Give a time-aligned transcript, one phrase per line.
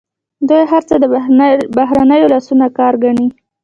[0.49, 1.05] دوی هر څه د
[1.77, 3.27] بهرنیو لاسونو کار ګڼي.